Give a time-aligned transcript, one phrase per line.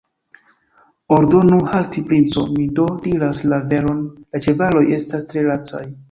[1.17, 3.99] Ordonu halti, princo, mi do diras la veron,
[4.31, 5.83] la ĉevaloj estas tre lacaj.